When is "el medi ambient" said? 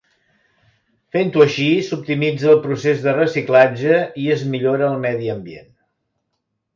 4.95-5.69